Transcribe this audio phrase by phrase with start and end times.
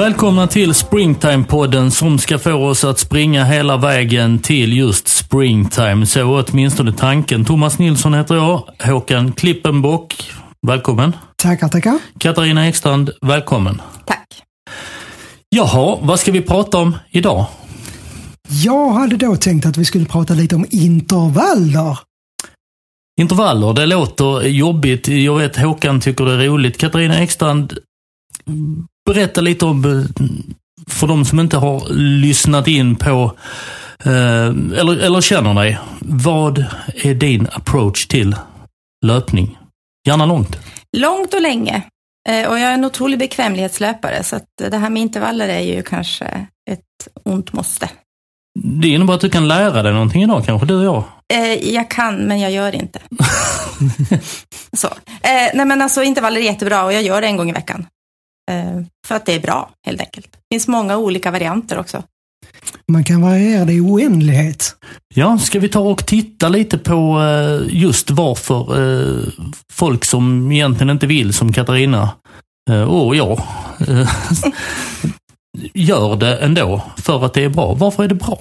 [0.00, 6.06] Välkomna till Springtime-podden som ska få oss att springa hela vägen till just Springtime.
[6.06, 7.44] Så åtminstone tanken.
[7.44, 8.68] Thomas Nilsson heter jag.
[8.82, 10.30] Håkan Klippenbock,
[10.66, 11.16] välkommen.
[11.42, 11.98] Tackar, tackar.
[12.18, 13.82] Katarina Ekstrand, välkommen.
[14.06, 14.42] Tack.
[15.48, 17.46] Jaha, vad ska vi prata om idag?
[18.48, 21.98] Jag hade då tänkt att vi skulle prata lite om intervaller.
[23.20, 25.08] Intervaller, det låter jobbigt.
[25.08, 26.78] Jag vet Håkan tycker det är roligt.
[26.78, 27.78] Katarina Ekstrand,
[29.06, 30.24] berätta lite om, eh,
[30.88, 33.36] för de som inte har lyssnat in på,
[34.04, 34.46] eh,
[34.78, 36.64] eller, eller känner dig, vad
[36.94, 38.36] är din approach till
[39.06, 39.58] löpning?
[40.08, 40.56] Gärna långt.
[40.96, 41.82] Långt och länge.
[42.28, 45.82] Eh, Och jag är en otrolig bekvämlighetslöpare, så att det här med intervaller är ju
[45.82, 46.24] kanske
[46.70, 47.90] ett ont måste.
[48.62, 51.04] Det innebär att du kan lära dig någonting idag kanske, du och jag.
[51.34, 52.98] Eh, Jag kan, men jag gör inte.
[54.76, 54.86] så.
[54.86, 57.86] Eh, Nej, men alltså intervaller är jättebra och jag gör det en gång i veckan.
[58.50, 60.32] Eh, För att det är bra, helt enkelt.
[60.32, 62.02] Det finns många olika varianter också.
[62.92, 64.76] Man kan variera det i oändlighet.
[65.14, 69.28] Ja, ska vi ta och titta lite på eh, just varför eh,
[69.72, 72.10] folk som egentligen inte vill, som Katarina
[72.88, 73.42] och jag,
[75.74, 77.74] gör det ändå för att det är bra.
[77.74, 78.38] Varför är det bra?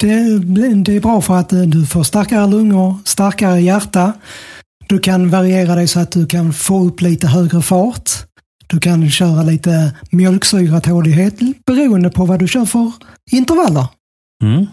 [0.00, 0.38] Det,
[0.74, 4.12] det är bra för att du får starkare lungor, starkare hjärta.
[4.88, 8.10] Du kan variera dig så att du kan få upp lite högre fart.
[8.70, 11.34] Du kan köra lite mjölksyratålighet
[11.66, 12.92] beroende på vad du kör för
[13.30, 13.86] intervaller.
[14.44, 14.66] Mm.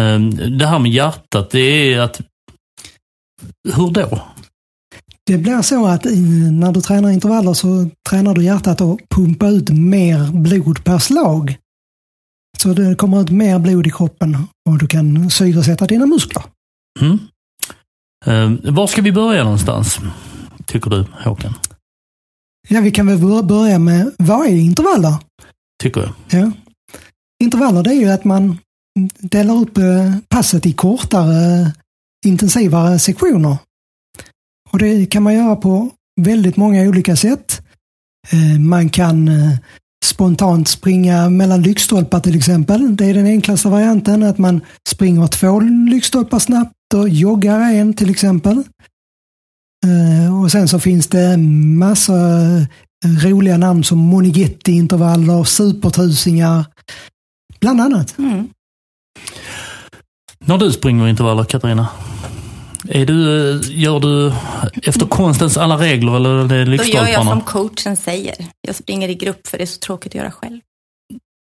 [0.00, 2.20] Eh, Det här med hjärtat, det är att...
[3.74, 4.20] Hur då?
[5.26, 9.70] Det blir så att när du tränar intervaller så tränar du hjärtat att pumpa ut
[9.70, 11.56] mer blod per slag.
[12.58, 14.36] Så det kommer ut mer blod i kroppen
[14.68, 16.42] och du kan syresätta dina muskler.
[17.00, 17.18] Mm.
[18.26, 19.98] Eh, Var ska vi börja någonstans?
[20.66, 21.54] Tycker du, Håkan?
[22.68, 25.14] Ja, vi kan väl bör- börja med vad är intervaller?
[25.82, 26.40] Tycker jag.
[26.40, 26.50] Ja.
[27.44, 28.58] Intervaller det är ju att man
[29.18, 31.72] delar upp eh, passet i kortare,
[32.26, 33.56] intensivare sektioner.
[34.70, 37.62] Och det kan man göra på väldigt många olika sätt.
[38.32, 39.56] Eh, Man kan eh,
[40.04, 42.96] spontant springa mellan lyktstolpar till exempel.
[42.96, 45.60] Det är den enklaste varianten, att man springer två
[45.90, 48.62] lyktstolpar snabbt och joggar en till exempel.
[49.84, 51.36] Eh, Och sen så finns det
[51.78, 52.12] massa
[53.04, 56.64] eh, roliga namn som Monigetti-intervaller, supertusingar,
[57.60, 58.18] bland annat.
[58.18, 58.48] Mm.
[60.44, 61.88] När du springer intervaller, Katarina,
[62.88, 64.32] är du, eh, gör du
[64.82, 67.30] efter konstens alla regler eller är det Då gör jag lyktstolparna?
[67.30, 68.34] som coachen säger.
[68.66, 70.60] Jag springer i grupp för det är så tråkigt att göra själv.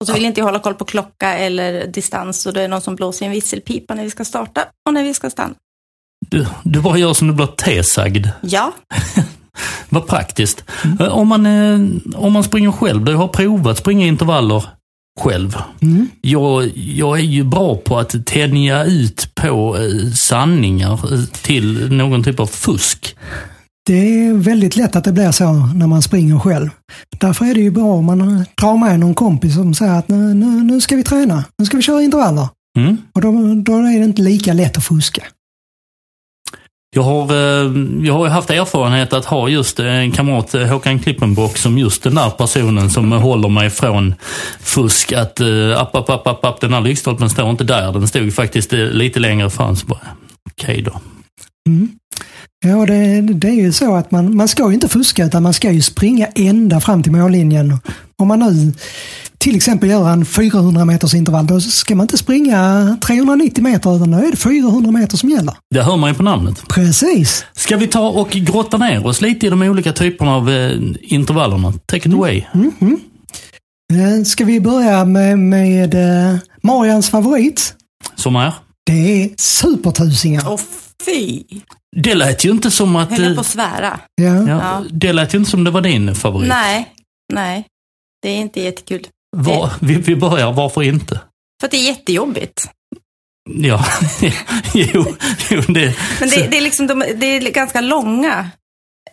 [0.02, 2.68] Och så vill inte jag hålla koll på klocka eller distans och då är det
[2.68, 5.54] någon som blåser i en visselpipa när vi ska starta och när vi ska stanna.
[6.30, 8.28] Du, du bara gör som du blir tesagd.
[8.42, 8.74] Ja,
[9.90, 10.64] Vad praktiskt.
[11.00, 11.80] Eh, Om, man, eh,
[12.16, 14.66] om man springer själv, du har provat springa intervaller
[15.20, 15.58] själv.
[15.82, 16.08] Mm.
[16.22, 21.00] Jag, jag är ju bra på att tänja ut på eh, sanningar
[21.44, 23.16] till någon typ av fusk.
[23.88, 26.70] Det är väldigt lätt att det blir så när man springer själv.
[27.18, 30.34] Därför är det ju bra om man drar med någon kompis som säger att nu,
[30.34, 32.48] nu, nu ska vi träna, nu ska vi köra intervaller.
[32.80, 32.98] Mm.
[33.16, 35.24] Och då, då är det inte lika lätt att fuska.
[36.98, 37.72] Jag har, eh,
[38.06, 41.78] jag har ju haft erfarenhet att ha just eh, en kamrat, eh, Håkan Klippenbock, som
[41.78, 44.14] just den där personen som håller mig från
[44.60, 45.12] fusk.
[45.12, 45.42] Att
[45.78, 47.92] app, app, app, app, app, den här lyktstolpen står inte där.
[47.92, 49.76] Den stod faktiskt lite längre fram.
[49.76, 50.00] Så bara,
[50.52, 51.02] Okej då.
[51.70, 51.90] Mm.
[52.66, 55.54] Ja, det, det är ju så att man, man ska ju inte fuska utan man
[55.54, 57.80] ska ju springa ända fram till mållinjen.
[58.18, 58.74] Om man nu
[59.48, 64.12] till exempel gör en 400 meters intervall, då ska man inte springa 390 meter utan
[64.12, 65.54] då är det 400 meter som gäller.
[65.76, 66.68] Det hör man ju på namnet.
[66.68, 67.46] Precis.
[67.54, 70.72] Ska vi ta och grotta ner oss lite i de olika typerna av eh,
[71.02, 71.74] intervallerna?
[71.86, 72.44] Take it away.
[72.54, 73.00] Mhm.
[73.94, 77.74] Eh, Ska vi börja med, med eh, Marians favorit?
[78.16, 78.54] Som är?
[78.86, 80.54] Det är supertusingar.
[80.54, 80.60] och
[81.06, 81.44] fy.
[81.96, 83.10] Det lät ju inte som att...
[83.10, 84.00] Höll jag eh, på att svära.
[84.16, 84.24] Ja.
[84.26, 84.84] ja, Ja.
[84.92, 86.50] Det lät ju inte som det var din favorit.
[86.50, 86.88] Nej,
[87.34, 87.66] nej.
[88.22, 89.08] Det är inte jättekul.
[89.38, 91.22] Var, vi, vi börjar, varför inte?
[91.60, 92.70] För att det är jättejobbigt.
[93.50, 93.86] Ja,
[94.74, 95.06] jo,
[95.50, 95.96] jo det...
[96.20, 98.50] Men det, det, är, liksom, de, det är ganska långa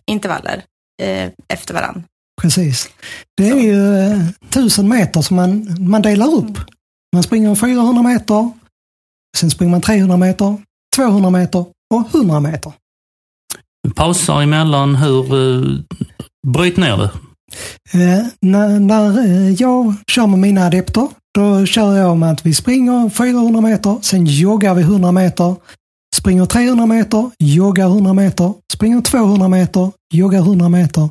[0.07, 0.63] intervaller
[1.03, 2.05] eh, efter varann.
[2.43, 2.91] Precis.
[3.37, 6.59] Det är ju eh, 1000 meter som man, man delar upp.
[7.15, 8.51] Man springer 400 meter,
[9.37, 10.63] sen springer man 300 meter,
[10.97, 12.73] 200 meter och 100 meter.
[13.95, 15.35] Pausar emellan, hur...
[15.35, 15.81] Uh,
[16.47, 17.11] bryt ner det.
[17.93, 22.55] Eh, när, när eh, jag kör med mina adepter, då kör jag med att vi
[22.55, 25.57] springer 400 meter, sen joggar vi 100 meter,
[26.17, 31.09] springer 300 meter, joggar 100 meter, springer 200 meter, joggar 100 meter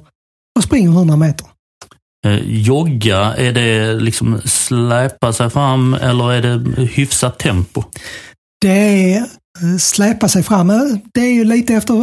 [0.57, 1.47] och springer 100 meter.
[2.25, 7.83] Eh, jogga, är det liksom släpa sig fram eller är det hyfsat tempo?
[8.61, 10.69] Det är eh, släpa sig fram.
[10.69, 10.77] Eh,
[11.13, 11.93] Det är ju lite efter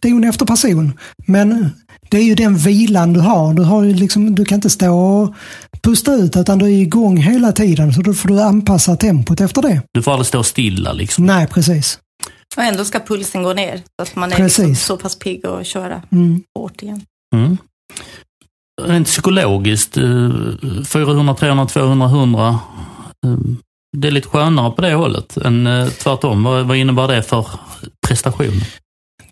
[0.00, 0.92] don efter person.
[1.26, 1.70] Men
[2.10, 3.54] det är ju den vilan du har.
[3.54, 5.34] Du, har ju liksom, du kan inte stå och
[5.82, 7.92] pusta ut utan du är igång hela tiden.
[7.92, 9.82] Så då får du anpassa tempot efter det.
[9.94, 11.26] Du får aldrig stå stilla liksom.
[11.26, 11.98] Nej, precis.
[12.56, 13.76] Och ändå ska pulsen gå ner.
[13.76, 16.42] Så att man är liksom så pass pigg att köra Mm.
[16.58, 17.00] hårt igen.
[17.34, 17.56] Mm.
[18.82, 20.30] Rent psykologiskt, eh,
[20.86, 22.48] 400, 300, 200, 100.
[23.26, 23.36] eh,
[23.96, 26.42] Det är lite skönare på det hållet än eh, tvärtom.
[26.44, 27.46] Vad, vad innebär det för
[28.08, 28.60] prestation?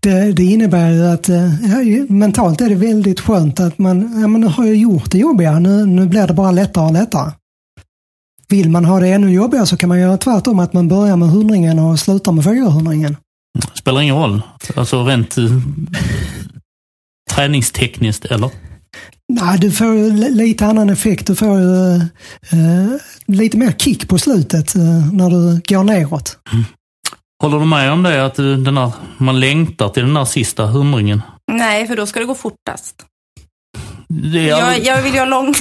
[0.04, 4.40] Det, det innebär att eh, ja, mentalt är det väldigt skönt att man, ja men
[4.40, 7.32] nu har jag gjort det jobbiga, nu, nu blir det bara lättare och lättare.
[8.48, 11.28] Vill man ha det ännu jobbigare så kan man göra tvärtom, att man börjar med
[11.28, 13.16] hundringen och slutar med fyrahundringen.
[13.74, 14.42] Spelar ingen roll.
[14.76, 15.44] Alltså rent eh,
[17.34, 18.50] träningstekniskt eller?
[19.32, 21.26] Nej, du får lite annan effekt.
[21.26, 21.94] Du får ju
[22.50, 22.90] eh,
[23.26, 26.38] lite mer kick på slutet eh, när du går neråt.
[27.42, 30.66] Håller du med om det att eh, den här, man längtar till den där sista
[30.66, 31.22] hundringen?
[31.52, 33.06] Nej, för då ska det gå fortast.
[34.08, 35.54] Det är Jag, jag vill göra lång,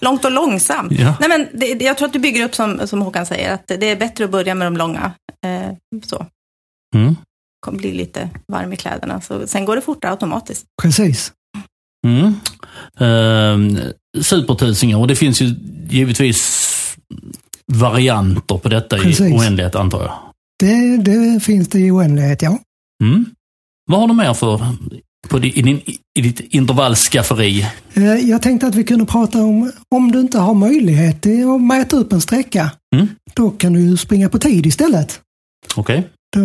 [0.00, 0.92] långt och långsamt.
[0.92, 1.14] Ja.
[1.20, 3.90] Nej, men det, jag tror att du bygger upp som, som Håkan säger, att det
[3.90, 5.12] är bättre att börja med de långa.
[5.46, 5.72] Eh,
[6.04, 6.26] så,
[6.96, 7.16] Mm.
[7.60, 9.20] Kom- bli lite varm i kläderna.
[9.20, 10.64] Så, sen går det fortare automatiskt.
[10.82, 11.32] Precis.
[12.06, 12.34] Mm.
[13.00, 13.78] Ehm,
[14.22, 15.54] supertusingar och det finns ju
[15.90, 16.96] givetvis
[17.72, 19.20] varianter på detta Precis.
[19.20, 20.12] i oändlighet antar jag.
[20.58, 22.58] Det, det finns det i oändlighet, ja.
[23.04, 23.24] Mm.
[23.90, 24.60] Vad har du mer för
[25.28, 25.80] på din,
[26.18, 27.66] i ditt intervallskafferi?
[27.94, 31.96] Eh, Jag tänkte att vi kunde prata om, om du inte har möjlighet att mäta
[31.96, 33.08] upp en sträcka, Mm.
[33.34, 35.20] då kan du springa på tid istället.
[35.76, 36.08] Okej?
[36.36, 36.40] Då,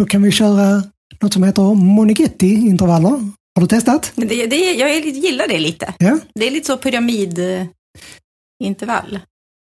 [0.00, 0.82] då kan vi köra
[1.22, 3.10] något som heter Monighetti-intervaller.
[3.54, 4.12] Har du testat?
[4.14, 5.94] Det, det, jag gillar det lite.
[5.98, 6.18] Ja.
[6.34, 9.18] Det är lite så pyramidintervall.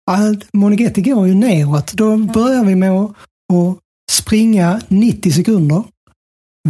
[0.05, 0.17] Ja,
[0.53, 1.93] Monighetti går ju neråt.
[1.93, 3.11] Då börjar vi med att,
[3.53, 3.77] att
[4.11, 5.83] springa 90 sekunder,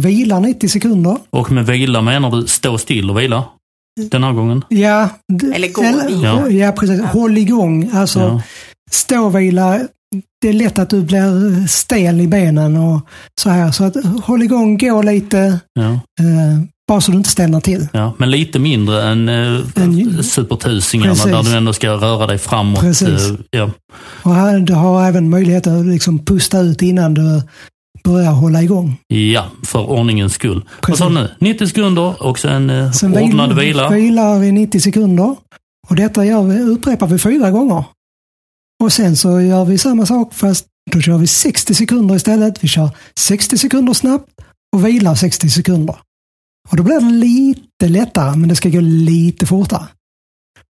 [0.00, 1.16] vila 90 sekunder.
[1.30, 3.44] Och med vila menar du stå still och vila?
[4.10, 4.64] Den här gången?
[4.68, 5.08] Ja,
[5.54, 6.10] Eller gå, vila.
[6.26, 6.48] ja.
[6.48, 7.00] ja, precis.
[7.00, 7.90] Håll igång.
[7.92, 8.42] Alltså, Ja.
[8.90, 9.80] stå och vila.
[10.42, 13.00] Det är lätt att du blir stel i benen och
[13.40, 13.70] så här.
[13.72, 15.90] Så att håll igång, gå lite, Ja.
[15.92, 17.88] eh, bara så du inte ställer till.
[17.92, 21.32] Ja, men lite mindre än eh, En- supertusingarna Precis.
[21.32, 22.80] där du ändå ska röra dig framåt.
[22.80, 23.08] Precis.
[23.30, 23.70] eh, Ja.
[24.22, 27.42] Och här, du har även möjlighet att liksom pusta ut innan du
[28.04, 28.96] börjar hålla igång.
[29.08, 30.64] ja, för ordningens skull.
[30.88, 31.28] Vad sa du nu?
[31.40, 33.88] 90 sekunder och sen eh, Sen ordnad vil- vila.
[33.90, 35.36] vilar vi 90 sekunder.
[35.88, 37.84] Och detta gör vi, upprepar vi fyra gånger.
[38.84, 42.64] Och sen så gör vi samma sak fast då kör vi 60 sekunder istället.
[42.64, 44.28] Vi kör 60 sekunder snabbt
[44.76, 45.96] och vilar 60 sekunder.
[46.70, 49.88] Och då blir det lite lättare men det ska gå lite fortare.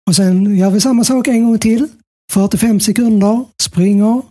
[0.07, 1.87] Och sen gör vi samma sak en gång till.
[2.31, 4.21] 45 sekunder, springer,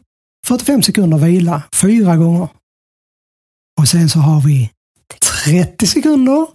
[0.47, 2.49] 45 sekunder vila, fyra gånger.
[3.81, 4.70] Och sen så har vi
[5.44, 6.46] 30 sekunder,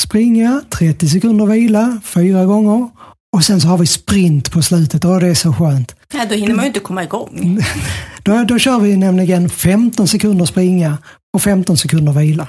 [0.00, 2.88] springa, 30 sekunder vila, fyra gånger.
[3.36, 5.94] Och sen så har vi sprint på slutet och det är så skönt.
[6.12, 7.60] Nej, då hinner man ju inte komma igång.
[8.22, 10.98] Då, då kör vi nämligen 15 sekunder springa
[11.34, 12.48] och 15 sekunder vila.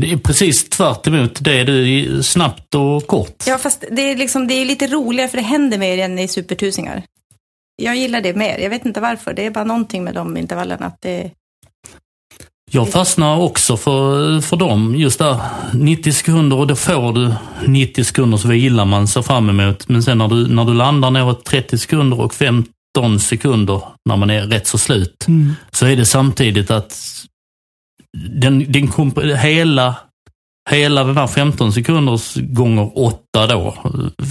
[0.00, 3.44] Det är precis tvärt emot det du snabbt och kort.
[3.46, 6.28] Ja, fast det är, liksom, det är lite roligare för det händer mer än i
[6.28, 7.02] supertusingar.
[7.82, 8.58] Jag gillar det mer.
[8.58, 9.34] Jag vet inte varför.
[9.34, 10.86] Det är bara någonting med de intervallerna.
[10.86, 11.30] Att det,
[12.70, 14.94] Jag fastnar också för, för dem.
[14.96, 15.40] Just där
[15.74, 17.34] 90 sekunder och då får du
[17.66, 19.88] 90 sekunders vila man ser fram emot.
[19.88, 24.30] Men sen när du, när du landar neråt 30 sekunder och 15 sekunder när man
[24.30, 25.24] är rätt så slut.
[25.28, 25.52] Mm.
[25.70, 26.98] Så är det samtidigt att
[28.18, 29.94] den, den komp- hela,
[30.70, 33.74] hela den här 15 sekunders gånger 8 då.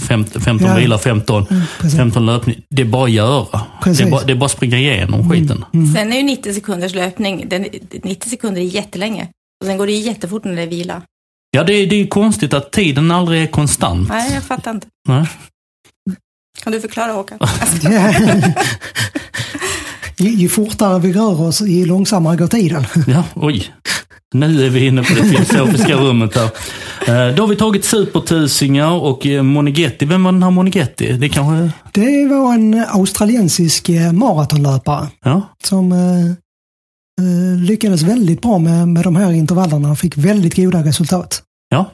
[0.08, 0.76] 15, 15 Ja.
[0.76, 1.98] vila, 15, Mm, precis.
[1.98, 2.62] 15 löpning.
[2.70, 3.60] Det är bara att göra.
[3.84, 5.64] Det är bara, det är bara att springa igenom skiten.
[5.74, 5.94] Mm.
[5.94, 7.66] Sen är ju 90 sekunders löpning, den,
[8.04, 9.28] 90 sekunder är jättelänge.
[9.60, 11.02] Och sen går det ju jättefort när det är vila.
[11.50, 14.08] Ja, det, är- det är ju konstigt att tiden aldrig är konstant.
[14.08, 14.86] Nej, jag fattar inte.
[15.08, 15.26] Nej.
[16.62, 17.38] Kan du förklara Håkan?
[20.20, 22.84] Ju, ju fortare vi rör oss, ju långsammare går tiden.
[23.06, 23.64] Ja, oj.
[24.34, 26.44] Nu är vi inne på det filosofiska rummet här.
[27.28, 30.04] Eh, Då har vi tagit supertusingar och eh, Monighetti.
[30.06, 31.12] Vem var den här Monighetti?
[31.12, 31.72] Det kanske...
[31.92, 39.16] Det var en australiensisk eh, maratonlöpare Ja, som eh, lyckades väldigt bra med, med de
[39.16, 41.42] här intervallerna och fick väldigt goda resultat.
[41.70, 41.90] ja.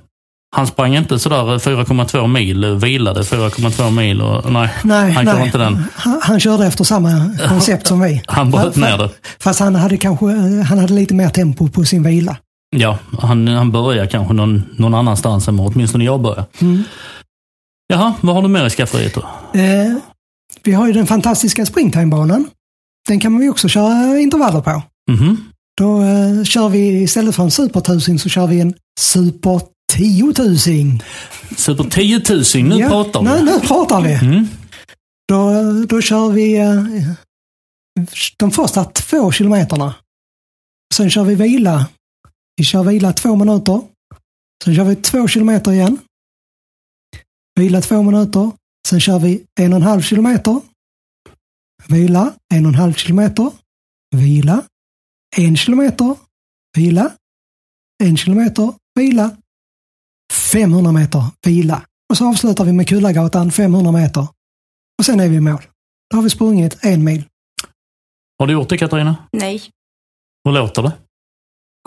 [0.56, 5.46] Han sprang inte sådär 4,2 mil, vilade 4,2 mil och nej, Nej, han nej.
[5.46, 5.84] inte den.
[5.94, 8.22] Han, han körde efter samma koncept som vi.
[8.26, 9.10] Han bröt ner det.
[9.38, 10.26] Fast han hade kanske
[10.62, 12.36] han hade lite mer tempo på sin vila.
[12.76, 16.44] Ja, han, han börjar kanske någon, någon annanstans än vad åtminstone jag börjar.
[16.60, 16.82] Mm.
[17.86, 19.20] Jaha, vad har du mer i skafferiet då?
[19.60, 19.96] Eh,
[20.64, 22.46] vi har ju den fantastiska springtimebanan.
[23.08, 24.82] Den kan man ju också köra intervaller på.
[25.10, 25.36] Mhm.
[25.78, 29.60] Då eh, kör vi istället för en supertusing så kör vi en super
[29.92, 31.02] tiotusing.
[31.56, 32.22] Super 10
[32.54, 33.28] 000, nu Ja, pratar vi.
[33.28, 34.12] Nu, nu pratar vi.
[34.12, 34.46] Mm.
[35.28, 35.50] Då,
[35.88, 36.84] då kör vi eh,
[38.38, 39.94] de första två kilometerna.
[40.94, 41.88] Sen kör vi vila.
[42.56, 43.82] Vi kör vila två minuter.
[44.64, 45.98] Sen kör vi två kilometer igen.
[47.60, 48.50] Vila två minuter.
[48.88, 50.60] Sen kör vi en och en halv kilometer.
[51.88, 53.50] Vila en och en halv kilometer.
[54.16, 54.62] Vila
[55.36, 56.16] en kilometer.
[56.76, 57.12] Vila
[58.04, 58.72] en kilometer.
[58.94, 59.36] Vila
[60.52, 61.24] 500 meter.
[61.46, 61.82] Vila.
[62.10, 64.28] Och så avslutar vi med Kullagatan 500 meter.
[64.98, 65.62] Och sen är vi i mål.
[66.10, 67.24] Då har vi sprungit en mil.
[68.38, 69.16] Har du gjort det Katarina?
[69.32, 69.62] Nej,
[70.44, 70.92] Hur låter det?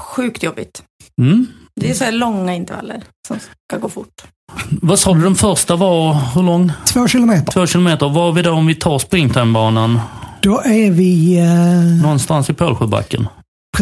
[0.01, 0.83] sjukt jobbigt.
[1.21, 1.47] Mm.
[1.75, 4.23] Det är så här långa intervaller som ska gå fort.
[4.69, 6.71] Vad sa du den första var, hur lång?
[6.93, 7.51] Två kilometer.
[7.51, 8.09] Två kilometer.
[8.09, 9.99] Var är vi då om vi tar springtimebanan?
[10.41, 13.27] Då är vi eh, Någonstans i Pålsjöbacken.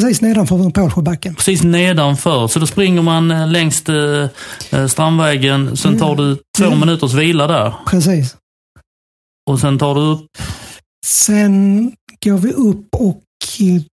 [0.02, 1.36] Precis nedanför Pålsjöbacken.
[1.36, 2.48] Precis nedanför.
[2.48, 4.30] Så då springer man eh, längs eh,
[4.72, 5.78] eh, Strandvägen.
[5.78, 6.80] Sen tar du två Mm.
[6.80, 7.74] minuters vila där.
[7.88, 8.36] Precis.
[9.50, 10.28] Och sen tar du upp
[11.06, 11.92] Sen
[12.26, 13.24] går vi upp och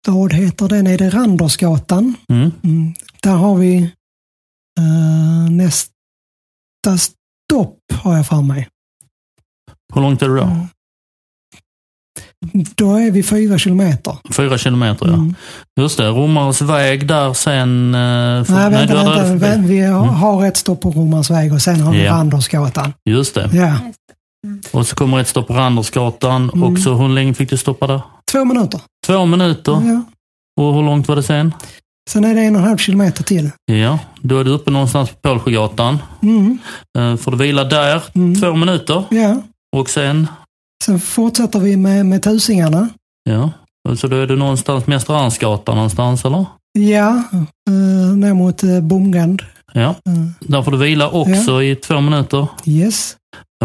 [0.08, 0.88] vad heter den?
[0.88, 2.16] Är det Randersgatan?
[2.30, 2.52] Mm.
[2.64, 2.94] Mm.
[3.24, 3.76] Där har vi
[4.80, 8.68] eh, nästa stopp har jag för mig.
[9.94, 10.68] Hur långt är det då?
[12.54, 12.66] Mm.
[12.76, 14.18] Då är vi fyra kilometer.
[14.34, 15.14] Fyra kilometer ja.
[15.14, 15.36] Mm.
[15.82, 17.96] Just det, Romares väg där sen...
[17.96, 19.24] eh, för- Nej, vänta, det vänta.
[19.50, 19.68] förbi.
[19.68, 22.12] Vi har, har ett stopp på Romansväg och sen har vi Ja.
[22.14, 22.94] Randersgatan.
[23.10, 23.50] Just det.
[23.54, 23.74] Ja,
[24.72, 26.50] Och så kommer ett stopp på Randersgatan.
[26.54, 26.64] Mm.
[26.64, 28.02] Och så hur länge fick du stoppa där?
[28.32, 28.82] två minuter.
[29.06, 29.72] Två minuter.
[29.72, 30.02] Ja.
[30.64, 31.54] Och hur långt var det sen?
[32.10, 33.52] Sen är det en och en halv kilometer till.
[33.66, 35.98] Ja, då är du uppe någonstans på Pålsjögatan.
[36.24, 36.58] Mm.
[36.98, 38.42] Eh, Får du vila där Mm.
[38.42, 39.04] två minuter.
[39.10, 39.36] Ja.
[39.78, 40.28] Och sen,
[40.84, 42.90] Sen fortsätter vi med, med tusingarna.
[43.30, 43.52] ja.
[43.98, 46.46] Så då är du någonstans Mästra Arnsgatan någonstans eller?
[46.80, 47.24] Ja,
[47.70, 49.42] uh, ner mot uh, Bomgand.
[49.74, 52.48] Ja, Eh, där får du vila också i två minuter.
[52.66, 53.16] yes.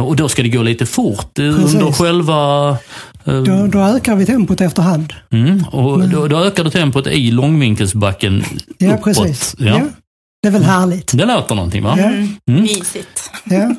[0.00, 1.74] Och då ska det gå lite fort eh, Precis.
[1.74, 2.70] under själva...
[3.24, 5.12] eh, Då, då ökar vi tempot efterhand.
[5.30, 8.44] Mm, och då, då ökar du tempot i långvinkelsbacken
[8.78, 9.04] Ja, uppåt.
[9.04, 9.54] precis.
[9.58, 9.80] Ja.
[10.42, 11.18] Det är väl härligt.
[11.18, 11.94] Det låter någonting va?
[11.98, 12.04] Ja.
[12.04, 12.28] Mm.
[12.50, 12.62] Mm.
[12.62, 13.30] Mysigt.
[13.44, 13.74] Ja,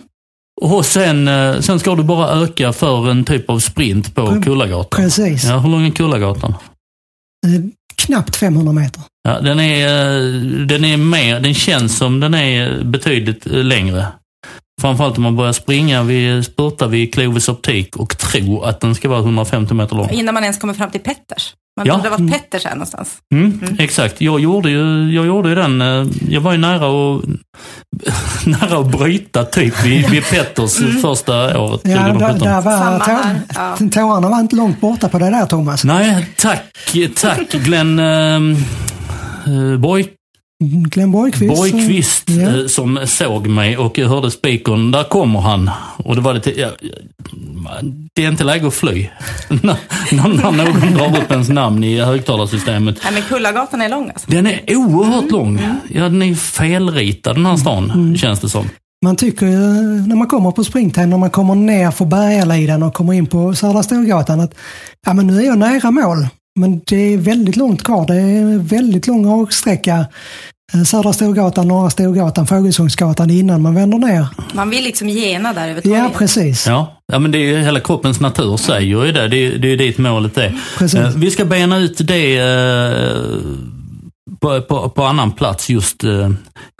[0.61, 4.43] Och sen, eh, sen ska du bara öka för en typ av sprint på Pre-
[4.43, 5.01] Kullagatan.
[5.01, 5.43] precis.
[5.43, 6.53] Ja, hur lång är Kullagatan?
[7.47, 7.61] Eh,
[7.95, 9.01] knappt 500 meter.
[9.23, 14.07] Ja, den, är, eh, den är mer, den känns som den är betydligt längre.
[14.81, 19.09] Framförallt om man börjar springa vid, spurta vid Clovis optik och tro att den ska
[19.09, 20.09] vara 150 meter lång.
[20.09, 21.53] Innan man ens kommer fram till Petters.
[21.77, 21.93] Man Ja.
[21.93, 22.31] undrar var Mm.
[22.31, 23.17] Petters är någonstans.
[23.33, 25.81] Mm, Exakt, jag gjorde, ju, jag gjorde ju den.
[25.81, 26.75] eh, Jag var ju nära
[27.15, 27.23] att,
[28.45, 32.39] nära att bryta typ vid, vid Petters första året, Ja, där, 2017.
[32.47, 33.33] där var Samma här.
[33.33, 33.89] tå- Ja.
[33.91, 35.83] tårarna var inte långt borta på det där Thomas.
[35.83, 36.63] Nej, tack,
[37.15, 40.05] tack Glenn eh, eh, Borg,
[40.63, 41.55] Glenn Borgqvist.
[41.55, 42.59] Borgqvist Ja.
[42.59, 45.69] eh, som såg mig och jag hörde spikern, där kommer han.
[45.97, 46.69] Och det var lite, ja,
[48.15, 49.07] det är inte läge att fly.
[49.49, 49.77] när,
[50.11, 52.97] när någon drar upp ens namn i högtalarsystemet.
[53.03, 54.31] Nej, men Kullagatan är lång alltså.
[54.31, 55.59] Den är oerhört lång.
[55.93, 58.69] Ja, den är felritad den här stan, känns det som.
[59.05, 59.57] Man tycker ju
[60.07, 63.55] när man kommer på springtime, när man kommer ner för Bergaliden och kommer in på
[63.55, 64.53] Södra Storgatan att
[65.05, 66.27] ja, men nu är jag nära mål.
[66.59, 68.07] Men det är väldigt långt kvar.
[68.07, 70.05] Det är väldigt lång raksträcka.
[70.73, 74.27] Eh, Södra Storgatan, Norra Storgatan, Fågelsångsgatan innan man vänder ner.
[74.53, 76.17] Man vill liksom gena där över Ja, torget.
[76.17, 76.67] precis.
[76.67, 79.27] Ja, ja men det är ju hela kroppens natur säger ju det.
[79.27, 80.57] Det är, det är dit målet är.
[80.77, 80.99] Precis.
[80.99, 83.39] Eh, Vi ska bena ut det eh,
[84.41, 86.03] på, på, på annan plats, just,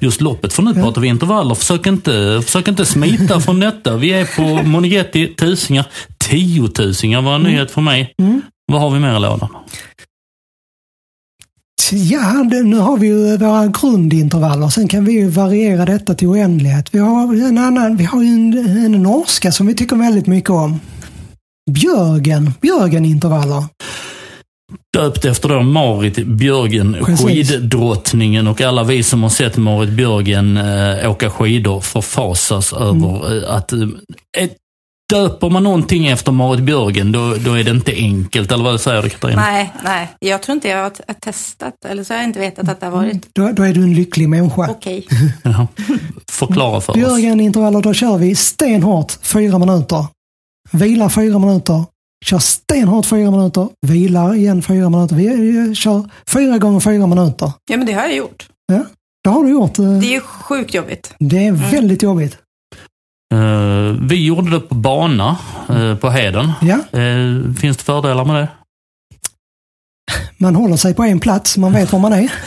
[0.01, 0.53] just loppet.
[0.53, 0.84] För nu Ja.
[0.84, 1.55] pratar vi intervaller.
[1.55, 3.96] Försök inte, försök inte smita från detta.
[3.98, 5.86] Vi är på Monigetti tusingar.
[6.29, 8.13] Tiotusingar var en nyhet för mig.
[8.20, 8.41] Mm.
[8.72, 9.50] Vad har vi mer i lådan?
[11.92, 14.68] Ja, det, nu har vi ju våra grundintervaller.
[14.70, 16.90] Sen kan vi ju variera detta till oändlighet.
[16.96, 18.54] Vi har en annan, vi har ju en,
[18.86, 20.80] en norska som vi tycker väldigt mycket om.
[21.72, 23.64] Björgen, Björgen-intervaller.
[24.98, 27.26] Döpt efter då Marit Björgen, Precis.
[27.52, 33.56] skiddrottningen och alla vi som har sett Marit Björgen eh, åka skidor förfasas över eh,
[33.56, 33.80] att eh,
[34.38, 34.58] ett-
[35.14, 38.52] Döper man någonting efter Marit Björgen, då, då är det inte enkelt.
[38.52, 39.42] Eller vad säger du Katarina?
[39.42, 40.10] Nej, nej.
[40.20, 41.74] Jag tror inte jag har har testat.
[41.86, 43.94] Eller så har jag inte vetat att det har varit Då, då är du en
[43.94, 44.68] lycklig människa.
[44.72, 45.08] okej.
[45.44, 45.68] Jaha.
[46.32, 46.98] Förklara för oss.
[46.98, 50.06] Björgen-intervaller, då kör vi stenhårt fyra minuter.
[50.72, 51.84] Vilar fyra minuter.
[52.26, 53.68] Kör stenhårt fyra minuter.
[53.88, 55.16] Vilar igen fyra minuter.
[55.16, 57.52] Vi kör fyra gånger fyra minuter.
[57.72, 58.48] Ja, men det har jag gjort.
[58.68, 58.84] Ja,
[59.24, 59.80] det har du gjort.
[59.80, 61.14] eh, Det är ju sjukt jobbigt.
[61.20, 62.38] Det är väldigt jobbigt.
[63.34, 65.38] Eh, vi gjorde det på bana
[65.70, 66.51] eh, på Heden.
[66.62, 68.48] Ja, Eh, finns det fördelar med det?
[70.38, 72.32] man håller sig på en plats, man vet var man är.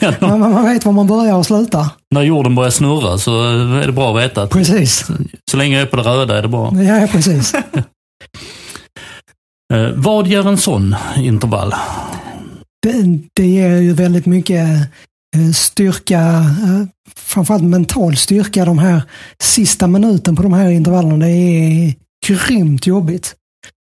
[0.00, 1.86] Ja, Man, man vet var man börjar och slutar.
[2.14, 3.42] När jorden börjar snurra så
[3.82, 5.06] är det bra att veta att Precis.
[5.50, 6.72] så länge jag är på det röda är det bra.
[6.82, 7.52] Ja, precis.
[9.94, 11.74] Vad ger en sån intervall?
[12.82, 14.68] Det, det ger ju väldigt mycket
[15.54, 16.86] styrka, eh,
[17.16, 19.02] framförallt mental styrka de här
[19.42, 21.26] sista minuten på de här intervallerna.
[21.26, 21.94] Det är
[22.26, 23.34] grymt jobbigt.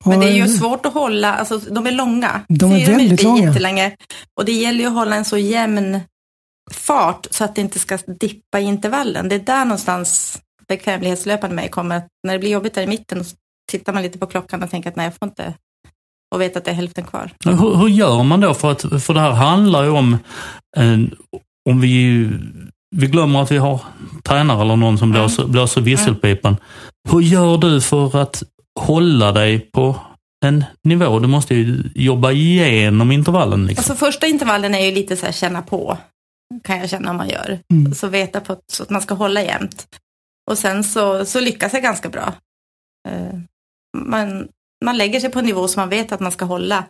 [0.05, 2.41] Men det är ju Och, svårt att hålla, alltså de är långa.
[2.49, 3.43] De är Fyra väldigt långa.
[3.45, 3.97] jättelänge.
[4.39, 6.01] Och det gäller ju att hålla en så jämn
[6.73, 9.29] fart så att det inte ska dippa i intervallen.
[9.29, 10.39] Det är där någonstans
[10.69, 11.97] bekvämlighetslöpande mig kommer.
[11.97, 13.37] Att när det blir jobbigt där i mitten så
[13.71, 15.55] tittar man lite på klockan och tänker att nej, jag får inte.
[16.35, 17.31] Och vet att det är hälften kvar.
[17.45, 18.55] Hur, hur gör man då?
[18.55, 20.19] För, att, för det här handlar ju om,
[20.77, 20.99] eh,
[21.71, 22.29] om vi,
[22.97, 23.81] vi glömmer att vi har
[24.25, 25.21] tränare eller någon som Mm.
[25.23, 26.57] blåser, blåser visselpipan.
[27.11, 28.43] Hur gör du för att
[28.81, 29.97] hålla dig på
[30.45, 31.19] en nivå?
[31.19, 33.67] Du måste ju jobba igenom intervallen.
[33.67, 33.81] Liksom.
[33.93, 35.99] Alltså första intervallen är ju lite så här känna på.
[36.65, 37.59] Kan jag känna om man gör.
[37.73, 37.95] Mm.
[37.95, 39.87] Så veta på att, så att man ska hålla jämnt.
[40.51, 42.33] Och sen så, så lyckas jag ganska bra.
[43.09, 43.39] Eh,
[43.97, 44.49] Man,
[44.85, 46.85] man lägger sig på en nivå som man vet att man ska hålla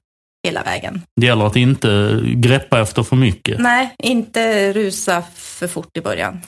[0.46, 1.02] hela vägen.
[1.20, 3.60] Det gäller att inte greppa efter för mycket.
[3.60, 6.40] Nej, inte rusa för fort i början.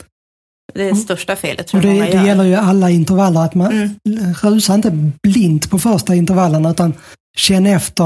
[0.74, 3.54] Det är det största felet tror och det, jag det gäller ju alla intervaller, att
[3.54, 4.34] man Mm.
[4.42, 4.90] rusar inte
[5.22, 6.94] blint på första intervallen utan
[7.36, 8.04] känn efter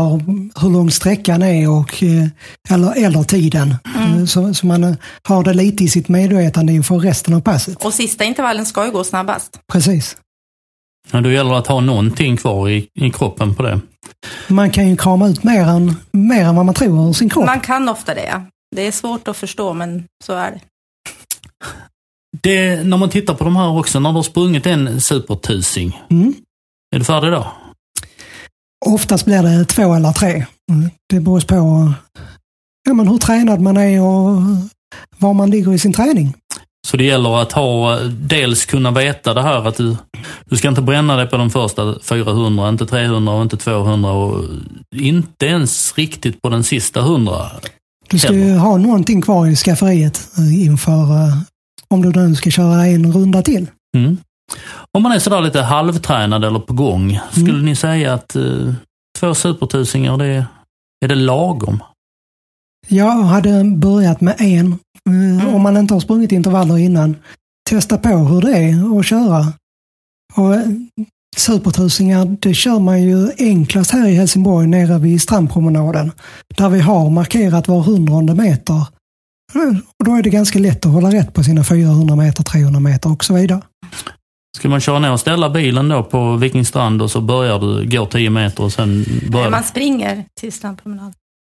[0.60, 2.26] hur lång sträckan är och, eh,
[2.74, 3.74] eller, eller tiden.
[3.96, 4.18] Mm.
[4.18, 7.84] Eh, Så, så man eh, har det lite i sitt medvetande inför resten av passet.
[7.84, 9.60] Och sista intervallen ska ju gå snabbast.
[9.72, 10.16] Precis.
[11.12, 13.80] Men då gäller det att ha någonting kvar i, i kroppen på det.
[14.48, 17.46] Man kan ju krama ut mer än, mer än vad man tror ur sin kropp.
[17.46, 18.24] Man kan ofta det.
[18.24, 18.42] ja.
[18.76, 20.60] Det är svårt att förstå, men så är det.
[22.42, 22.84] det.
[22.84, 26.34] När man tittar på de här också, när du har sprungit en supertusing, Mm.
[26.94, 27.46] är du färdig då?
[28.86, 30.46] Oftast blir det två eller tre.
[30.72, 30.90] Mm.
[31.08, 31.92] Det beror på
[32.86, 34.42] ja, men hur tränad man är och
[35.18, 36.34] var man ligger i sin träning.
[36.88, 39.96] Så det gäller att ha, dels kunna veta det här att du,
[40.44, 44.44] du ska inte bränna dig på de första 400, inte 300 och inte 200 och
[44.94, 47.50] inte ens riktigt på den sista 100.
[48.10, 51.34] Du ska ju ha någonting kvar i skafferiet eh, inför eh,
[51.90, 53.66] om du nu ska köra en runda till.
[53.96, 54.16] Mm.
[54.96, 57.64] Om man är sådär lite halvtränad eller på gång, skulle Mm.
[57.64, 58.72] ni säga att eh,
[59.18, 60.44] två supertusingar, det är,
[61.04, 61.82] är det lagom?
[62.88, 64.78] Jag hade börjat med en.
[65.08, 67.16] Eh, Om man inte har sprungit intervaller innan.
[67.70, 69.52] Testa på hur det är att köra.
[70.34, 70.66] Och eh,
[71.36, 76.12] supertusingar, det kör man ju enklast här i Helsingborg nere vid strandpromenaden.
[76.56, 78.74] Där vi har markerat var hundrade meter.
[79.54, 82.80] Eh, Och då är det ganska lätt att hålla rätt på sina 400 meter, 300
[82.80, 83.60] meter och så vidare.
[84.56, 88.06] Ska man köra ner och ställa bilen då på Vikingstrand och så börjar du, går
[88.06, 91.12] 10 meter och sen börjar Man springer till strandpromenad.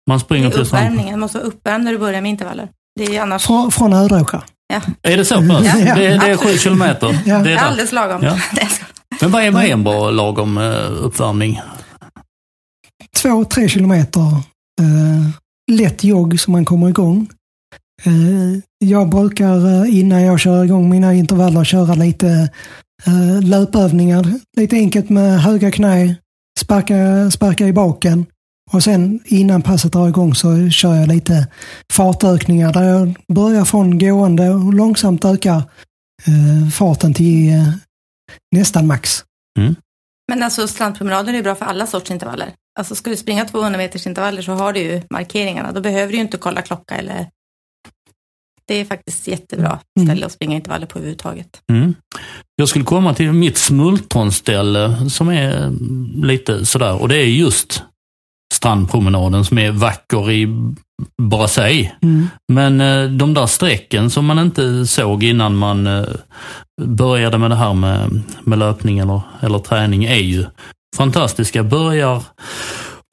[0.10, 0.84] man springer till strand.
[0.86, 1.14] uppvärmningen.
[1.14, 2.70] Det måste vara uppvärmd när du börjar med intervaller.
[2.98, 4.44] Det är annars Från, från Ödråkra.
[4.74, 5.66] ja, Är det så pass?
[5.66, 7.18] Ja, det, det är sju kilometer?
[7.26, 7.40] Ja.
[7.40, 8.24] Det är alldeles lagom.
[8.24, 8.40] Ja.
[9.22, 11.62] Men vad är, vad är en bra lagom eh, uppvärmning?
[13.22, 14.22] två, tre kilometer
[14.82, 15.30] eh,
[15.72, 17.28] lätt jogg så man kommer igång.
[18.06, 22.50] Eh, jag brukar eh, innan jag kör igång mina intervaller köra lite
[23.06, 24.34] eh, löpövningar.
[24.58, 26.16] Lite enkelt med höga knä,
[26.60, 28.26] sparka, sparka i baken.
[28.72, 31.48] Och sen innan passet drar igång så kör jag lite
[31.94, 35.58] fartökningar där jag börjar från gående och långsamt ökar
[36.28, 37.70] eh, farten till eh,
[38.56, 39.24] nästan max.
[40.32, 42.54] Men alltså strandpromenaden är bra för alla sorts intervaller.
[42.80, 45.72] Alltså ska du springa 200 meters intervaller så har du ju markeringarna.
[45.72, 47.28] Då behöver du ju inte kolla klocka eller...
[48.68, 50.08] Det är faktiskt jättebra Mm.
[50.08, 51.62] ställe att springa intervaller på överhuvudtaget.
[51.72, 51.96] Mm.
[52.56, 55.74] Jag skulle komma till mitt smultronställe som är
[56.26, 57.84] lite sådär och det är just
[58.58, 60.48] strandpromenaden som är vacker i
[61.22, 61.96] bara sig.
[62.02, 62.28] Mm.
[62.54, 66.06] Men eh, de där strecken som man inte såg innan man eh,
[66.82, 70.46] började med det här med, med löpning eller, eller träning är ju
[70.98, 71.64] fantastiska.
[71.64, 72.24] Börjar,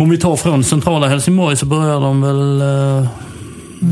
[0.03, 3.09] om vi tar från centrala Helsingborg så börjar de väl eh,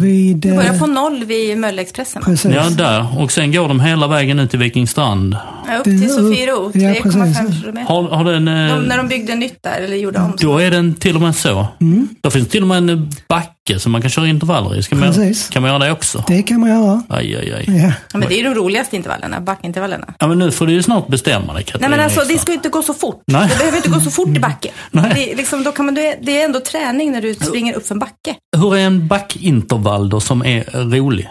[0.01, 2.23] Vid, Du börjar eh, på noll vid Mölleexpressen.
[2.23, 2.55] precis.
[2.55, 5.37] ja, där och sen går de hela vägen ut till Vikingstrand.
[5.69, 7.61] Ja, upp till Sofiero, Ja, 3,5 precis.
[7.61, 7.89] kilometer.
[7.95, 10.37] Har, har den, eh, De, när de byggde nytt där, eller gjorde om.
[10.41, 11.67] Då är den till och med så.
[11.81, 14.83] Mm, Där finns till och med en backe som man kan köra intervaller i.
[14.83, 15.48] Ska man, precis.
[15.48, 16.25] kan man göra det också?
[16.27, 17.03] Det kan man göra.
[17.09, 17.64] Aj, aj, aj.
[17.68, 17.92] Ja.
[18.12, 20.14] Ja, men det är de roligaste intervallerna, backintervallerna.
[20.18, 22.51] Ja, men nu får du ju snart bestämma dig, Nej Katarina men alltså det ska
[22.51, 23.22] ju inte gå så fort.
[23.27, 23.48] Nej.
[23.48, 24.70] Det behöver inte gå så fort i backe.
[24.90, 25.12] Nej.
[25.14, 27.94] Det, är liksom, då kan man, det är- ändå träning när du springer upp för
[27.94, 28.37] en backe.
[28.57, 31.29] Hur är en backintervall då som är rolig?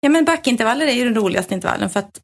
[0.00, 2.20] Ja men backintervaller är ju den roligaste intervallen för att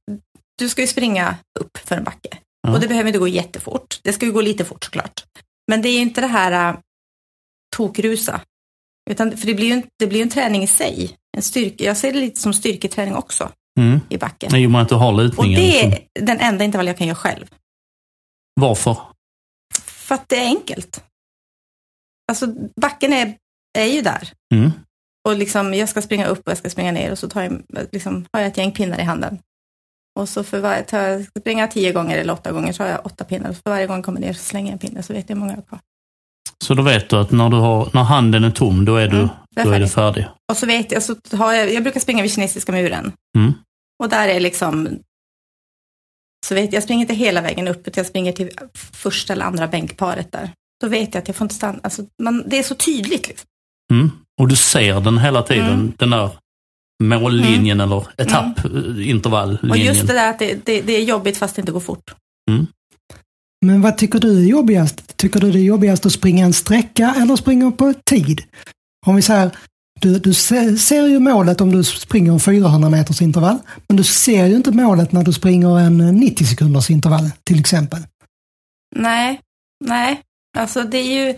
[0.59, 2.29] du ska ju springa upp för en backe.
[2.63, 2.75] Ja.
[2.75, 4.01] Och det behöver inte gå jättefort.
[4.03, 5.25] Det ska ju gå lite fort såklart.
[5.69, 6.79] Men det är ju inte det här uh,
[7.77, 8.41] tokrusa.
[9.11, 11.17] Utan, för det blir ju en, det blir en träning i sig.
[11.37, 14.01] En styrke, jag ser det lite som styrketräning också Mm.
[14.09, 14.55] i backen.
[14.57, 15.61] I och med att du har Och lutningen.
[15.61, 17.47] det så- är den enda intervall jag kan göra själv.
[18.61, 18.97] Varför?
[19.85, 21.05] För att det är enkelt.
[22.31, 22.47] Alltså
[22.81, 23.37] backen är,
[23.79, 24.33] är ju där.
[24.55, 24.71] Mm.
[25.29, 27.63] Och liksom, jag ska springa upp och jag ska springa ner och så tar jag,
[27.93, 29.39] liksom, har jag ett gäng pinnar i handen.
[30.21, 33.07] Och så för varje, tar jag, springa tio gånger eller åtta gånger så har jag
[33.07, 33.51] åtta pinnar.
[33.51, 35.37] Och för varje gång jag kommer ner så slänger jag en pinne så vet jag
[35.37, 35.81] hur många jag har kvar.
[36.65, 39.17] Så då vet du att när, du har, när handen är tom, då är du,
[39.17, 39.91] Mm, då är jag du färdig.
[39.91, 40.27] färdig.
[40.51, 43.13] Och så vet jag, så har jag, jag brukar springa vid kinesiska muren.
[43.39, 43.53] Mm.
[44.03, 44.89] Och där är liksom,
[46.47, 48.51] så vet jag, jag springer inte hela vägen upp, utan jag springer till
[48.93, 50.51] första eller andra bänkparet där.
[50.81, 53.29] Då vet jag att jag får inte stanna, alltså, man, det är så tydligt.
[53.29, 53.47] Liksom.
[53.93, 54.11] Mm.
[54.41, 55.93] Och du ser den hela tiden, Mm.
[55.97, 56.31] den där
[57.03, 59.71] mållinjen eller etappintervalllinjen.
[59.71, 62.15] Och just det där att det, det, det är jobbigt fast det inte går fort.
[63.67, 65.17] Men vad tycker du är jobbigast?
[65.17, 68.43] Tycker du det är jobbigast att springa en sträcka eller springa på tid?
[69.07, 69.57] Om vi säger,
[70.01, 74.05] du, du se- ser ju målet om du springer en 400 meters intervall, men du
[74.05, 78.01] ser ju inte målet när du springer en 90 sekunders intervall till exempel.
[78.97, 79.41] Nej,
[79.85, 80.21] nej,
[80.59, 81.35] alltså det är ju,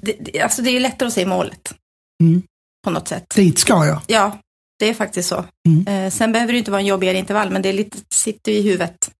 [0.00, 1.74] det, alltså det är lättare att se målet.
[2.22, 2.42] Mm.
[2.84, 3.30] På något sätt.
[3.34, 4.00] Dit ska jag.
[4.06, 4.38] Ja,
[4.78, 5.44] det är faktiskt så.
[5.68, 5.86] Mm.
[5.86, 8.62] Eh, sen behöver det inte vara en jobbigare intervall, men det är lite, sitter i
[8.62, 9.10] huvudet.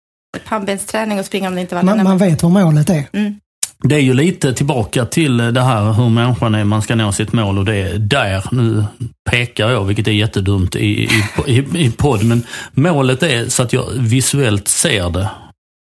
[0.45, 1.95] Pannbensträning och springa de där intervallerna.
[1.95, 3.03] Man, man vet vad målet är.
[3.13, 3.39] Mm.
[3.83, 7.33] Det är ju lite tillbaka till det här hur människan är, man ska nå sitt
[7.33, 8.85] mål och det är där, nu
[9.29, 13.73] pekar jag, vilket är jättedumt i, i, i, i podd, men målet är så att
[13.73, 15.29] jag visuellt ser det.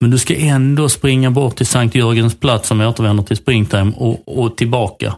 [0.00, 4.38] Men du ska ändå springa bort till Sankt Jörgens plats som återvänder till springtime och,
[4.44, 5.14] och tillbaka.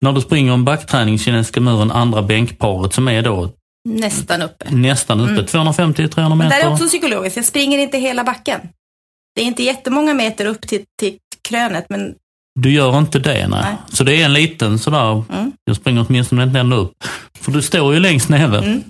[0.00, 3.50] När du springer en backträning, kinesiska muren, andra bänkparet som är då
[3.88, 4.70] Nästan uppe.
[4.70, 5.46] nästan uppe, Mm.
[5.46, 6.50] 250-300 Men meter.
[6.50, 8.60] där är också psykologiskt, jag springer inte hela backen.
[9.34, 11.16] Det är inte jättemånga meter upp till, till
[11.48, 12.14] krönet, men
[12.60, 13.60] Du gör inte det, nej.
[13.62, 13.76] Nej.
[13.88, 15.52] Så det är en liten sådär, Mm.
[15.64, 16.92] jag springer åtminstone inte ända upp.
[17.40, 18.82] För du står ju längst nere Mm.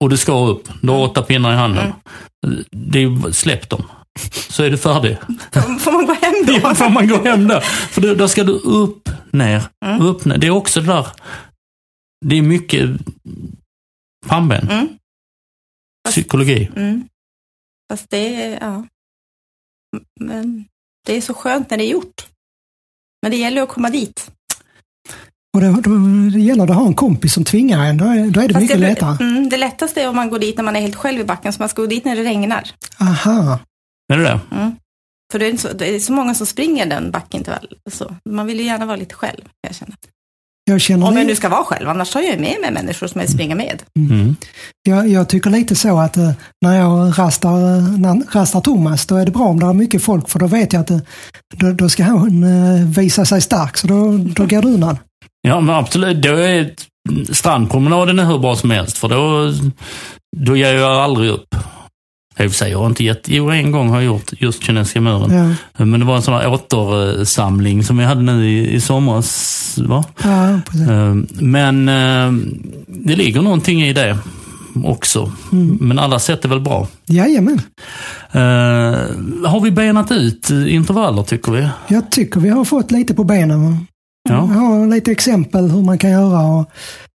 [0.00, 0.68] och du ska upp.
[0.82, 1.92] Du har åtta pinnar i handen.
[2.70, 3.82] Det är, släpp dem.
[4.50, 5.16] Så är du färdig.
[5.80, 6.52] får, man gå hem då?
[6.68, 7.60] Då får man gå hem där.
[7.60, 10.00] För då, där ska du upp, ner, Mm.
[10.06, 10.38] upp, ner.
[10.38, 11.06] Det är också det där,
[12.26, 12.90] det är mycket
[14.28, 14.88] pannben, Mm.
[16.08, 16.70] psykologi.
[16.76, 17.08] Mm.
[17.92, 18.86] Fast det är, ja.
[20.20, 20.64] Men
[21.06, 22.26] det är så skönt när det är gjort.
[23.22, 24.30] Men det gäller att komma dit.
[25.54, 25.80] Och då
[26.32, 28.54] det gäller det att ha en kompis som tvingar en, då är, då är det
[28.54, 29.24] Fast mycket det, lättare.
[29.26, 31.52] Mm, det lättaste är om man går dit när man är helt själv i backen,
[31.52, 32.70] så man ska gå dit när det regnar.
[33.00, 33.58] Aha.
[34.12, 34.40] Är det det?
[34.50, 34.76] Mm.
[35.32, 37.74] För det är, så, det är så många som springer den backintervall.
[37.90, 39.96] Så man vill ju gärna vara lite själv, jag känna.
[40.70, 43.06] Jag känner Om jag nu ska vara själv, annars tar jag ju med mig människor
[43.06, 43.82] som jag springer med.
[43.98, 44.36] Mm.
[44.88, 46.30] Jag, jag tycker lite så att eh,
[46.62, 50.02] när jag rastar, eh, när, rastar Thomas, då är det bra om det är mycket
[50.02, 50.98] folk för då vet jag att eh,
[51.56, 54.98] då, då ska hon eh, visa sig stark, så då, då går du undan.
[55.48, 56.22] Ja, men absolut.
[56.22, 56.74] Då är
[57.32, 59.52] strandpromenaden är hur bra som helst, för då,
[60.36, 61.54] då ger jag aldrig upp.
[62.36, 63.28] För sig, jag har inte gett...
[63.28, 65.56] Jo, en gång har jag gjort just kinesiska muren.
[65.76, 69.78] Ja, Men det var en sån här återsamling som vi hade nu i, i somras.
[69.78, 70.04] Va?
[70.22, 70.88] ja precis.
[70.88, 72.32] Eh, Men eh,
[72.86, 74.18] det ligger någonting i det
[74.84, 75.32] också.
[75.52, 75.78] Mm.
[75.80, 76.88] Men alla sätt är väl bra.
[77.06, 77.60] Jajamän.
[78.34, 78.40] Uh,
[79.46, 81.68] har vi benat ut intervaller tycker vi?
[81.88, 83.86] Jag tycker vi har fått lite på benen.
[84.28, 84.34] Ja.
[84.34, 86.70] Jag har lite exempel hur man kan göra och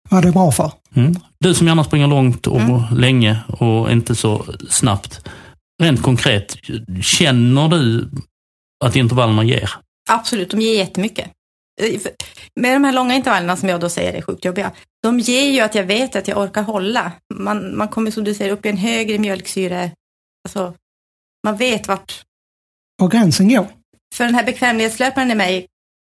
[0.09, 0.71] vad det är bra för.
[0.95, 1.15] Mm.
[1.39, 2.81] Du som gärna springer långt och Mm.
[2.95, 5.27] länge och inte så snabbt.
[5.83, 6.57] Rent konkret,
[7.01, 8.09] känner du
[8.85, 9.69] att intervallerna ger?
[10.09, 11.31] Absolut, de ger jättemycket.
[11.81, 12.01] Eh,
[12.55, 14.71] Med de här långa intervallerna som jag då säger är sjukt jobbiga,
[15.03, 17.11] de ger ju att jag vet att jag orkar hålla.
[17.33, 19.91] Man, man kommer som du säger upp i en högre mjölksyre.
[20.47, 20.73] Alltså,
[21.43, 22.23] man vet vart
[23.01, 23.67] Och gränsen går.
[24.15, 25.67] För den här bekvämlighetslöparen i mig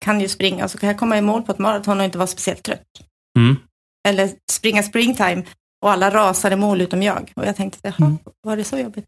[0.06, 2.18] kan ju springa och så kan jag komma i mål på ett maraton och inte
[2.18, 2.84] vara speciellt trött.
[3.40, 3.56] Mm.
[4.08, 5.44] Eller springa springtime
[5.86, 7.32] och alla rasar i mål utom jag.
[7.36, 8.18] Och jag tänkte, jaha, Mm.
[8.44, 9.06] var det så jobbigt?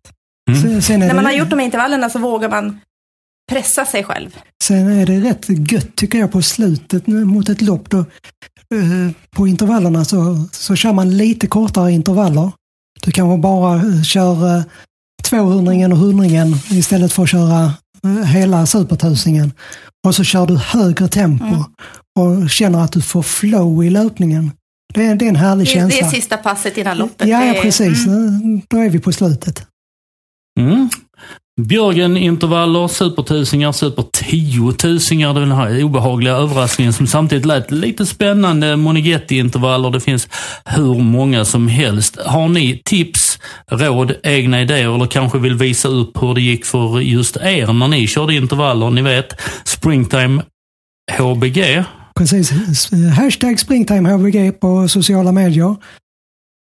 [0.49, 0.61] Mm.
[0.61, 2.79] Sen, sen, är När man har gjort de här intervallerna så vågar man
[3.51, 4.37] pressa sig själv.
[4.63, 7.89] sen är det rätt gött tycker jag på slutet mot ett lopp.
[7.89, 12.51] Då, eh, på intervallerna så, så kör man lite kortare intervaller.
[13.01, 14.63] Du kanske bara eh, kör eh,
[15.23, 16.25] 200 och 100
[16.71, 19.51] istället för att köra eh, hela supertusingen.
[20.07, 21.63] Och så kör du högre tempo Mm.
[22.19, 24.51] och känner att du får flow i löpningen.
[24.93, 25.99] Det är, det är en härlig Det, känsla.
[26.01, 27.27] det är sista passet innan loppet.
[27.27, 28.05] Ja, Det ja är- precis.
[28.07, 28.61] Mm.
[28.69, 29.65] Då är vi på slutet.
[30.59, 30.89] Mm.
[31.61, 35.33] Björgen-intervaller, supertusingar, supertiotusingar.
[35.33, 38.75] Den här obehagliga överraskningen som samtidigt lät lite spännande.
[38.75, 39.89] Monigetti-intervaller.
[39.89, 40.27] Det finns
[40.65, 42.17] hur många som helst.
[42.25, 43.39] Har ni tips
[43.71, 47.87] råd, egna idéer eller kanske vill visa upp hur det gick för just er när
[47.87, 48.89] ni körde intervaller.
[48.89, 50.43] Ni vet, Springtime
[51.17, 51.83] HBG.
[52.15, 52.51] Precis.
[53.17, 55.75] Hashtag SpringtimeHBG på sociala medier.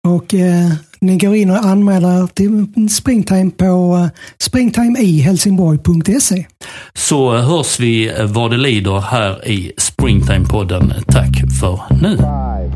[0.08, 4.08] Och eh, ni går in och anmäler till Springtime på eh,
[4.40, 6.46] springtimeihelsingborg.se.
[6.94, 10.94] Så hörs vi vad det lider här i Springtime-podden.
[11.08, 12.18] Tack för nu.
[12.18, 12.72] Five,